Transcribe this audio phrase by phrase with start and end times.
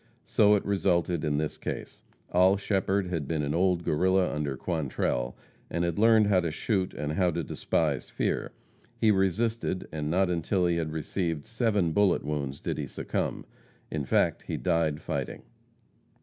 [0.25, 2.01] So it resulted in this case.
[2.31, 5.37] Oll Shepherd had been an old Guerrilla under Quantrell,
[5.69, 8.51] and had learned how to shoot and how to despise fear.
[8.97, 13.45] He resisted, and not until he had received seven bullet wounds did he succumb.
[13.91, 15.43] In fact, he died fighting.